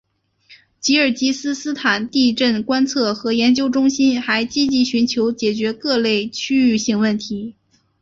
[0.79, 7.53] 吉尔吉斯斯坦地震观测和研究中心还积极寻求解决各类区域性问题。